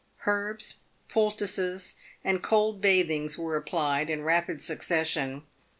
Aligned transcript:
Herbs, 0.25 0.79
poultices, 1.09 1.93
and 2.23 2.41
cold 2.41 2.81
bathings 2.81 3.37
were 3.37 3.55
applied 3.55 4.09
in 4.09 4.23
rapid 4.23 4.59
succession. 4.59 5.43